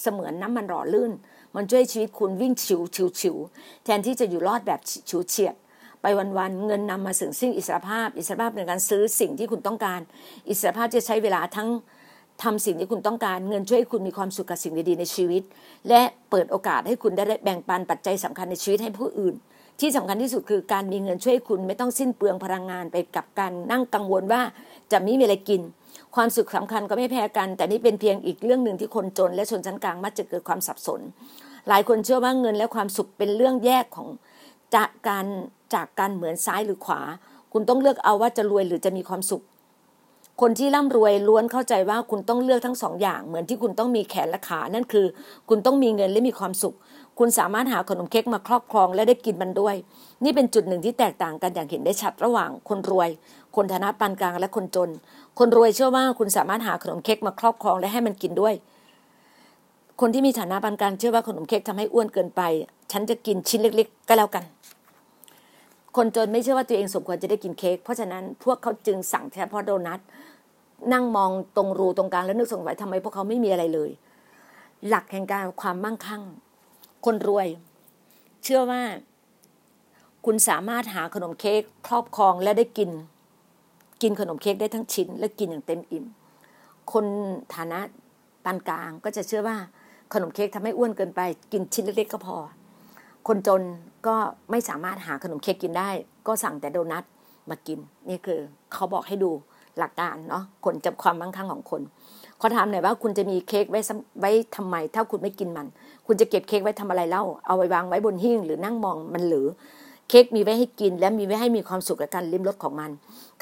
[0.00, 1.12] เสมือนน้ำมันหล่อลื่น
[1.56, 3.36] มันช่วยชีวิตคุณวิ่งฉิวฉิวฉิว
[3.84, 5.54] แทนที่จะอยู่รอดแบบฉิวเฉียด
[6.02, 10.00] ไปวันๆเงินนำมาสึงซึ่งอิสรภาพ อิสรภาพในการซื้อสิ่งที่คุณต้องการ
[10.48, 11.68] อิสรภาพจะใช้เวลาทั้ง
[12.42, 15.42] ทำสิ่งที่คุณต้องการ เงินช่วยคุณมีความสุขกับสิ่งดีๆในชีวิต
[15.88, 19.34] และเปิดโอกาสให้คุณได้แบ่งปันปัจจัยสำคัญในชีวิตให้ผู้อื่น
[19.80, 24.42] ที่สำคัญที่สุดคือการมีเงินช่วยคุณไม่ต้องสิ้นเปลืองพลังงานไปกับการนั่งกังวลว่า
[24.92, 25.60] จะไม่มีอะไรกิน
[26.14, 31.00] ความสุขสำคัญก็ไม่แพ้กัน แต่นี่เป็นเพียงอีกเรื่องหนึ่งที่คนจน และชนชั้นกลางมักจะเกิดความสับสน
[31.68, 34.08] หลายคนเชื่อว่าเงินและความสุขเป็นเรื่องแยกของ
[34.74, 35.26] จากการ
[35.74, 37.00] จากการเหมือนซ้ายหรือขวา
[37.52, 39.42] คุณต้องเลือกเอาว่าจะรวยหรือจะมีความสุข
[40.40, 45.06] คนที่ร่ำรวยล้วนเข้าใจว่าคุณต้องเลือกทั้งสองอย่าง เหมือนที่คุณต้องมีแขนและขา นั่นคือ
[45.48, 46.74] คุณต้องมีเงินและมีความสุข
[47.18, 49.76] คุณสามารถหาขนมเค้กมาครอบครองและได้กินมันด้วย
[50.24, 53.08] นี่เป็นจุดหนึ่งที่แตกต่างกันอย่างเห็นได้ชัดระหว่างคนรวย
[53.56, 54.90] คนฐานะปานกลางและคนจน
[55.38, 58.54] คนรวยเชื่อว่าคุณสามารถหาขนมเค้กมาครอบครองและให้มันกินด้วย
[60.00, 62.42] คนที่มีฐานะปานกลางเชื่อว่าขนมเค้กทำให้อ้วนเกินไป
[62.92, 64.44] ฉันจะกินชิ้นเล็ก ๆ ก็แล้วกัน
[65.96, 70.00] คนจนไม่เชื่อว่าตัวเองสมควรจะได้กินเค้กเพราะฉะนั้นพวกเขาจึงสั่งเฉพาะโดนัท
[70.92, 73.90] นั่งมองตรงรูตรงกลางแล้วนึกสงสัยทำไมพวกเขาไม่มีอะไรเลย
[74.88, 76.22] หลักแห่งการความมั่งคั่ง
[77.04, 77.46] คนรวย
[78.44, 78.82] เชื่อว่า
[80.26, 82.90] คุณสามารถหาขนมเค้กครอบครองและได้กิน
[84.02, 86.04] กินขนมเค้กได้ทั้งชิ้น และกินอย่างเต็มอิ่ม
[86.92, 87.04] คน
[87.54, 87.80] ฐานะ
[88.44, 89.56] ปานกลางก็จะเชื่อว่า
[90.12, 91.20] ขนมเค้กทำให้อ้วนเกินไป
[91.52, 92.36] กินชิ้นเล็กๆก็พอ
[93.28, 93.62] คนจน
[94.06, 94.16] ก็
[94.50, 95.90] ไม่สามารถหาขนมเค้กกินได้
[96.26, 97.04] ก็สั่งแต่โดนัท
[97.50, 98.40] มากิน นี่คือ
[98.72, 99.30] เขาบอกให้ดู
[99.78, 101.82] หลักการเนาะคนจับความมั่งคั่งของคน
[102.40, 103.80] ขอถามหน่อยว่าคุณจะมีเค้กไว้
[104.20, 105.66] ไว้ทำไม ถ้าคุณไม่กินมัน
[106.06, 109.46] คุณจะเก็บเค้กไว้ทำอะไรเล่า เอาไว้วางไว้บนหิ้งหรือนั่งมองมันหรือ
[110.12, 112.90] เค้กมีไว้ให้กิน และมีไว้ให้มีความสุขกับการลิ้มรสของมัน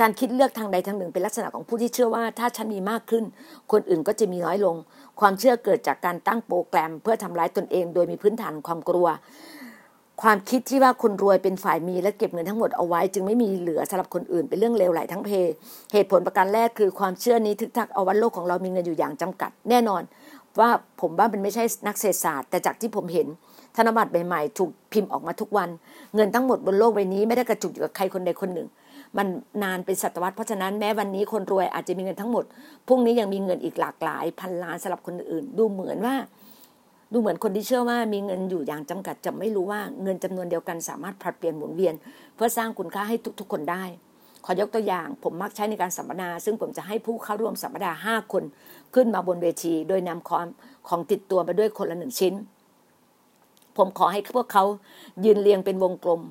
[0.00, 3.24] การคิดเลือกทางใดทางหนึ่งเป็นลักษณะของผู้ที่เชื่อว่า ถ้าฉันมีมากขึ้น
[3.72, 4.76] คนอื่นก็จะมีน้อยลง
[5.20, 9.06] ความเชื่อเกิดจากการตั้งโปรแกรม เพื่อทำร้ายตนเองโดยมีพื้นฐานความกลัว
[10.22, 15.30] ความคิดที่ว่าคนรวยเป็นฝ่ายมีและเก็บเงินทั้งหมดเอาไว้ จึงไม่มีเหลือสำหรับคนอื่นเป็นเรื่องเลวไหลทั้งเพ
[15.92, 20.02] เหตุผลประการแรกคือความเชื่อนี้ทึกทักเอาวันโลกของเรามีเงินอยู่อย่างจำกัด แน่นอน
[20.60, 23.26] ว่าผมว่ามันไม่ใช่นักเศรษฐศาสตร์ แต่จากที่ผมเห็น
[23.76, 25.68] ธนบัตรใหม่ๆ ถูกพิมพ์ออกมาทุกวัน
[26.14, 28.68] เงินทั้งหมดบนโลกใบนี้ไม่ได้กระจุกอยู่กับใครคนใดคนหนึ่ง
[29.16, 29.26] มัน
[29.62, 32.44] นานเป็นศตวรรษเพราะฉะนั้นแม้วันนี้คนรวยอาจจะมีเงินทั้งหมด
[32.88, 36.14] พรุ่งนี้ยังมีเงินอีกหลากหลาย พันล้านสำหรับคนอื่น ดูเหมือนว่า
[37.12, 41.94] ดูเหมือนคนที่เชื่อว่ามีเงินอยู่อย่างจำกัดจะไม่รู้ว่าเงินจำนวนเดียวกันสามารถผลัดเปลี่ยนหมุนเวียน
[42.34, 43.84] เพื่อสร้างคุณค่าให้ทุกๆคนได้
[44.44, 48.42] ขอยกตัวอย่างผมมักใช้ในการสัมมนา ซึ่งผมจะให้ผู้เข้าร่วมสัมมนาห้าคน
[48.94, 50.46] ขึ้นมาบนเวที โดยนำความ
[50.88, 52.34] ของติดตัวมาด้วยคนละหนึ่งชิ้น
[53.78, 54.64] ผมขอให้พวกเขา
[55.24, 56.22] ยืนเรียงเป็นวงกลม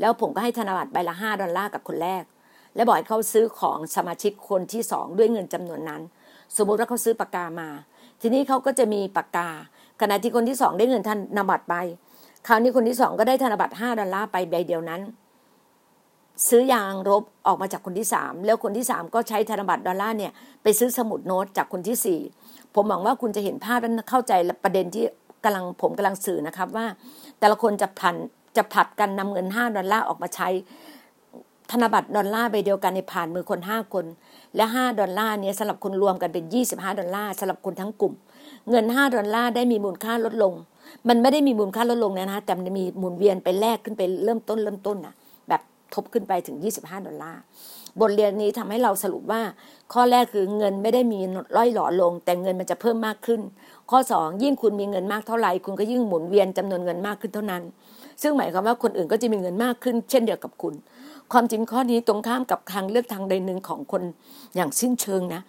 [0.00, 2.22] แล้วผมก็ให้ธนบัตรใบละห้าดอลลาร์กับคนแรก
[2.74, 6.02] และบอกให้เขาซื้อของสมาชิกคนที่สองด้วยเงินจำนวนนั้น
[6.56, 7.68] สมมุติว่าเขาซื้อปากกามา
[8.20, 9.48] ทีนี้เขาก็จะมีปากกา
[10.00, 11.74] ขณะที่คนที่สองได้เงินธนบัตรไป
[12.46, 15.00] คราวนี้คนที่สองก็ได้ธนบัตรห้าดอลลาร์ไปใบเดียวนั้น
[16.48, 22.20] ซื้อยางรบออกมาจากคนที่สามแล้วคนที่สามก็ใช้ธนบัตรดอลลาร์เนี่ยไปซื้อสมุดโน้ตจากคนที่สี่
[22.74, 24.32] ผมหวังว่าคุณจะเห็นภาพและเข้าใจ
[24.64, 25.04] ประเด็นที่
[25.44, 26.86] กำลังผมกำลังสื่อนะครับว่า
[27.38, 28.16] แต่ละคนจะผัน
[28.56, 30.48] จะผัดกันนำเงินห้าดอลลาร์ออกมาใช้
[31.70, 34.04] ธนบัตรดอลลาร์ใบเดียวกันในผ่านมือคนห้าคน
[34.56, 38.14] และห้าดอลลาร์นี้สำหรับคนรวมกันเป็นยี่สิบห้าดอลลาร์สำหรับคนทั้งกลุ่ม
[38.70, 40.54] เงินห้าดอลลาร์ได้มีมูลค่าลดลง
[41.08, 45.14] มันไม่ได้มีมูลค่าลดลงนะฮะแต่มันมีหมุนเวียนไปแลกขึ้นไปเริ่มต้นเริ่มต้นนะ
[45.48, 45.60] แบบ
[45.94, 47.40] ทบขึ้นไปถึงยี่สิบห้าดอลลาร์
[48.00, 49.42] บทเรียนนี้ทำให้เราสรุปว่า
[49.92, 51.20] ข้อแรกคือเงินไม่ได้มี
[51.56, 53.40] ร่อยหล่อลง แต่เงินมันจะเพิ่มมากขึ้น
[53.92, 57.62] ข้อสองยิ่งคุณมีเงินมากเท่าไหร่คุณก็ยิ่งหมุนเวียนจำนวนเงินมากขึ้นเท่านั้น
[58.22, 60.74] ซึ่งหมายความว่าคนอื่นก็จะมีเงินมากขึ้น เช่นเดียวกับคุณ
[61.32, 64.02] ความจริงข้อนี้ตรงข้ามกับทางเลือกทางใดหนึ่งของคน
[64.56, 65.40] อย่างสิ้นเชิงนะ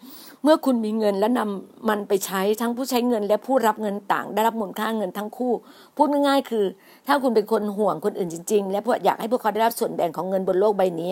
[0.43, 5.53] เมื่อคุณมีเงินและนำมันไปใช้ทั้งผู้ใช้เงิน และผู้รับเงินต่าง ได้รับมูลค่าเงินทั้งคู่
[5.95, 6.65] พูดง่ายๆคือ
[7.07, 11.11] ถ้าคุณเป็นคนห่วงคนอื่นจริง ๆ และอยากให้พวกเขาได้รับส่วนแบ่งของเงินบนโลกใบนี้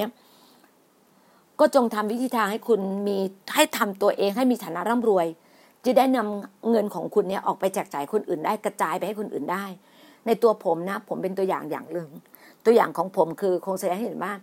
[1.59, 3.17] ก็จงทำวิธีทางให้คุณมี
[3.53, 5.27] ให้ทำตัวเองให้มีฐานะร่ำรวย
[5.85, 9.65] จะได้นำเงินของคุณเนี่ยออกไปแจกจ่ายคนอื่นได้กระจายไปให้คนอื่นได้
[10.25, 12.09] ในตัวผมนะ ผมเป็นตัวอย่างอย่างหนึ่ง
[12.65, 14.33] ตัวอย่างของผมคือคงแสดงให้เห็นว่า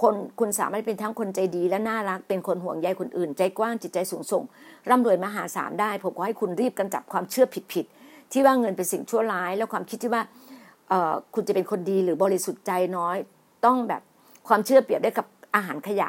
[0.00, 4.44] คนคุณสามารถเป็นทั้งคนใจดีและน่ารัก เป็นคนห่วงใยคนอื่น ใจกว้างจิตใจสูงส่ง
[4.90, 10.22] ร่ำรวยมหาศาลได้ ผมขอให้คุณรีบกำจัดความเชื่อผิดๆที่ว่าเงินเป็นสิ่งชั่วร้าย แล้วความคิดที่ว่า
[11.34, 13.16] คุณจะเป็นคนดีหรือบริสุทธิ์ใจน้อย
[13.64, 14.02] ต้องแบบ
[14.48, 16.08] ความเชื่อเปรียบได้กับอาหารขยะ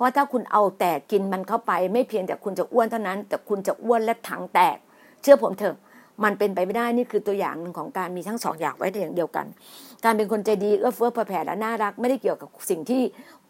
[0.00, 4.76] ราะถ้าคุณเอาแต่กินมันเข้าไป ไม่เพียงแต่คุณจะอ้วนเท่านั้น แต่คุณจะอ้วนและถังแตก
[5.22, 5.76] เชื่อผมเถอะ
[6.24, 9.46] มันเป็นไปไม่ได้นี่คือตัวอย่างหนึ่งของการมีทั้งสองอย่างไว้ในอย่างเดียวกัน
[10.04, 13.02] การเป็นคนใจดีเอื้อเฟื้อเผื่อแผ่และน่ารัก ไม่ได้เกี่ยวกับสิ่งที่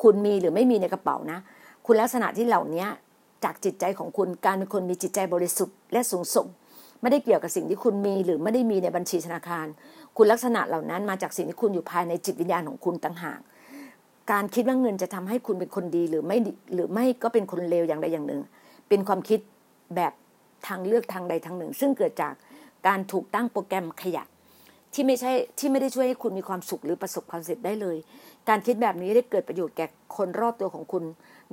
[0.03, 1.39] คุณมีหรือไม่มีในกระเป๋านะ
[1.87, 2.87] คุณลักษณะที่เหล่านี้
[3.45, 6.47] จากจิตใจของคุณการเป็นคนมีจิตใจบริสุทธิ์และสูงส่ง
[7.01, 9.67] ไม่ได้เกี่ยวกับสิ่งที่คุณมีหรือไม่ได้มีในบัญชีธนาคาร
[10.17, 13.41] คุณลักษณะเหล่านั้นมาจากสิ่งที่คุณอยู่ภายในจิตวิญญาณของคุณต่างหาก
[14.33, 16.39] การคิดว่าเงินจะทำให้คุณเป็นคนดีหรือไม่
[16.75, 18.41] หรือไม่ก็เป็นคนเลวอย่างใดอย่างหนึ่ง
[18.89, 19.41] เป็นความคิด
[19.97, 20.13] แบบ
[20.69, 22.35] ทางเลือกทางใดทางหนึ่ง ซึ่งเกิดจาก
[22.87, 24.25] การถูกตั้งโปรแกรมขยะ
[24.95, 27.97] ที่ไม่ใช่ที่ไม่ได้ช่วยให้คุณมีความสุขหรือประสบความสำเร็จได้เลย
[28.49, 31.05] การคิดแบบนี้ได้เกิดประโยชน์แก่คนรอบตัวของคุณ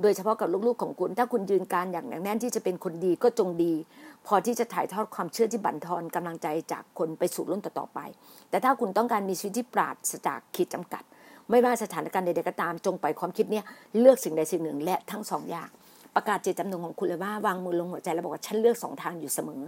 [0.02, 3.72] โดยเฉพาะกับลูกๆของคุณ ถ้าคุณยืนการอย่างแน่นที่จะเป็นคนดีก็จงดี
[4.26, 8.00] พอที่จะถ่ายทอดความเชื่อที่บั่นทอนกำลังใจจากคนไปสู่รุ่นต่อๆไป
[8.50, 11.02] แต่ถ้าคุณต้องการมีชีวิตที่ปราศจากขีดจำกัด
[11.50, 13.64] ไม่ว่าสถานการณ์ใดๆก็ตามจงปล่อยความคิดเนี่ย
[13.98, 15.70] เลือกสิ่งใดสิ่งหนึ่งและทั้งสองอย่าง
[16.14, 19.62] ประกาศเจตจำนงของคุณเลยว่าวางมือลงหัวใจแล้วบอกว่าฉันเลือกสองทางอยู่เสมอ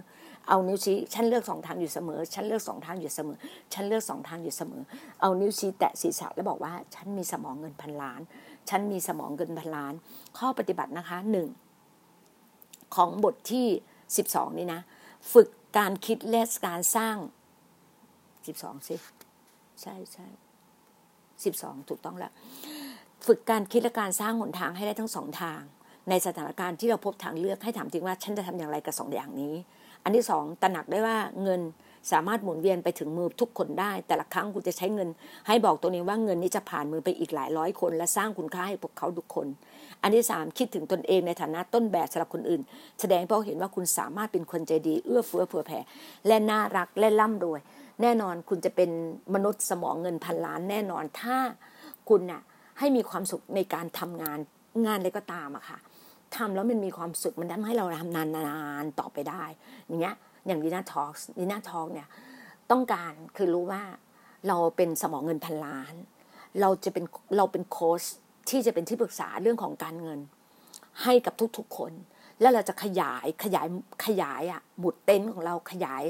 [0.48, 3.36] เอานิ้วชี้ฉันเลือกสองทางอยู่เสมอ ฉันเลือกสองทางอยู่เสมอ
[3.72, 4.82] ฉันเลือกสองทางอยู่เสมอ
[5.20, 8.20] เอานิ้วชี้แตะศีรษะแล้วบอกว่า ฉันมีสมองเงินพันล้าน
[8.68, 9.94] ฉันมีสมองเงินพันล้าน
[10.38, 11.48] ข้อปฏิบัตินะคะหนึ่ง
[12.94, 13.66] ของบทที่
[14.16, 14.80] สิบสองนี่นะ
[15.32, 17.16] ฝึกการคิดและการสร้าง
[18.46, 18.96] สิบสองสิ
[19.82, 20.26] ใช่ใช่
[21.44, 22.32] สิบสองถูกต้องแล้ว
[23.26, 25.60] ฝึกการคิดและการสร้างหนทางให้ได้ทั้งสองทาง
[26.08, 29.54] ในสถานการณ์ที่เราพบทางเลือกให้ถามจริงว่าฉันจะทำอย่างไรกับสองอย่างนี้
[30.04, 31.60] อันที่สองตระหนักได้ว่าเงิน
[32.12, 35.08] สามารถหมุนเวียนไปถึงมือทุกคนได้ แต่ละครั้งคุณจะใช้เงิน
[35.46, 39.46] ให้บอกตัวเองว่าเงินนี้จะผ่านมือไปอีกหลายร้อยคน และสร้างคุณค่าให้พวกเขาทุกคน
[40.02, 42.62] อันที่สามคิดถึงตนเองในฐานะต้นแบบสำหรับคนอื่น
[43.00, 45.80] แสดงเพราะเห็นว่าคุณสามารถเป็นคนใจดี เอื้อเฟื้อเผื่อแผ่
[46.26, 47.60] และน่ารักและร่ำรวย
[48.02, 48.90] แน่นอนคุณจะเป็น
[49.34, 51.36] มนุษย์สมองเงินพันล้านแน่นอนถ้า
[52.08, 52.42] คุณน่ะ
[52.78, 54.38] ให้มีความสุขในการทำงาน
[54.86, 55.78] งานอะไรก็ตามอะค่ะ
[56.36, 59.44] ทำแล้วมันมีความสุขมันทำให้เราทำนานๆต่อไปได้
[59.86, 62.08] อย่างเงี้ยอย่างดีน่าทอล์กดีน่าทอล์กเนี่ย
[62.70, 63.82] ต้องการคือรู้ว่า
[64.48, 65.94] เราเป็นสมองเงินพันล้าน
[66.60, 67.04] เราจะเป็น
[67.36, 68.02] เราเป็นโค้ช
[68.48, 70.20] ที่จะเป็นที่ปรึกษาเรื่องของการเงิน
[71.02, 71.92] ให้กับทุกๆคน
[72.40, 73.66] แล้วเราจะขยายขยาย
[74.06, 76.02] ขยายอะหมุดเต็นท์ของเราขยาย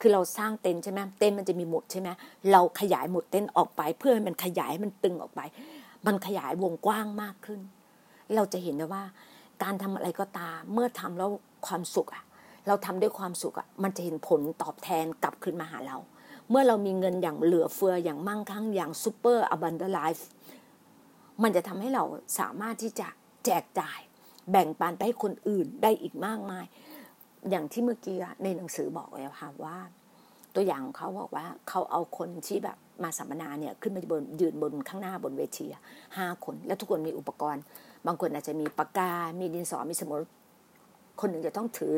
[0.00, 2.08] คือเราสร้างเต็นใช่ไหมเต็นมันจะมีหมดใช่ไหม
[2.52, 5.40] เราขยายหมดเต็นออกไป เพื่อให้มันขยายมันตึงออกไป
[6.06, 7.60] มันขยายวงกว้างมากขึ้น
[8.34, 9.04] เราจะเห็นได้ว่า
[9.62, 11.30] การทำอะไรก็ตามเมื่อทำแล้ว
[11.66, 12.24] ความสุขอะ
[12.66, 15.96] เราทำด้วยความสุขอะมันจะเห็นผลตอบแทนกลับคืนมาหาเรา
[16.50, 20.26] เมื่อเรามีเงินอย่างเหลือเฟืออย่างมั่งคั่งอย่าง super abundant life
[21.42, 22.04] มันจะทำให้เรา
[22.38, 23.08] สามารถที่จะ
[23.44, 23.98] แจกจ่าย
[24.50, 26.64] แบ่งปันไปให้คนอื่นได้อีกมากมาย
[27.50, 29.76] อย่างที่เมื่อกี้ในหนังสือบอกไว้ค่ะว่า
[30.54, 35.66] ตัวอย่างเขาบอกว่าเขาเอาคนที่แบบมาสัมมนาเนี่ยขึ้นมาบนยืนบนข้างหน้าบนเวที
[36.16, 37.62] ห้าคน แล้วทุกคนมีอุปกรณ์
[38.06, 40.20] บางคนอาจจะมีปากกา มีดินสอมีสมุด
[41.20, 41.94] คนหนึ่งจะต้องถือ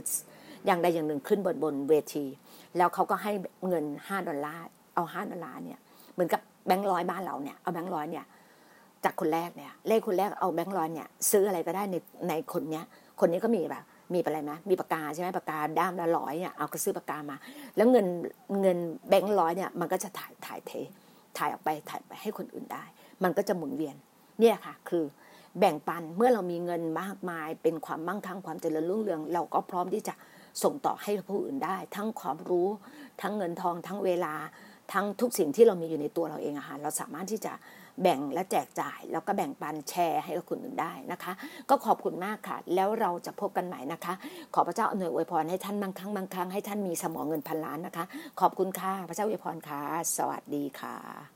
[0.67, 2.25] อย่างใดอย่างหนึ่งขึ้นบนบนเวที
[2.77, 3.33] แล้วเขาก็ให้
[3.69, 5.79] เงินห้าดอลลาร์เอาห้าดอลลาร์เนี่ย
[6.15, 8.25] เหมือนกับแบงค์ร้อยบ้านเราเนี่ยเอาแบงค์ร้อยเนี่ย
[9.05, 11.97] จากคนแรกเนี่ยเลขคนแรกเอาแบงค์ร้อยเนี่ยซื้ออะไรก็ได้ใน
[12.29, 12.85] ในคนเนี้ย
[13.21, 17.37] คนนี้ก็มีแบบ มีอะไรไหมมีปากกาใช่ไหมปากกาด้ามละร้อยเนี่ยเอาก็ซื้อปากกามา
[17.77, 18.07] แล้วเงิน
[18.61, 20.73] เงินแบงค์ร้อยเนี่ยมันก็จะถ่ายถ่ายเท
[21.39, 22.85] ถ่ายออกไปถ่ายไปให้คนอื่นได้
[23.23, 23.97] มันก็จะหมุนเวียน
[24.41, 25.05] เนี่ยค่ะ คือ
[25.59, 30.15] แบ่งปันเมื่อเรามีเงินมากมาย เป็นความมั่งคั่งความเจริญรุ่งเรือง เราก็พร้อมที่จะ
[30.63, 32.69] ส่งต่อให้ผู้อื่นได้ ทั้งความรู้
[33.21, 34.35] ทั้งเงินทองทั้งเวลา
[34.93, 37.53] ทั้งทุกสิ่งที่เรามีอยู่ในตัวเราเองอะค่ะเราสามารถที่จะ
[38.03, 41.33] แบ่งและแจกจ่าย แล้วก็แบ่งปันแชร์ให้กับคนอื่นได้นะคะ
[41.71, 44.15] ก็ขอบคุณมากค่ะ แล้วเราจะพบกันใหม่นะคะ
[44.55, 48.05] ขอพระเจ้าอำนวยอวยพรให้ท่านบางครั้งบางครั้งให้ท่านมีสมองเงินพันล้านนะคะ
[48.41, 49.81] ขอบคุณค่ะพระเจ้าอวยพรค่ะ
[50.17, 51.27] สวัสดีค่ะ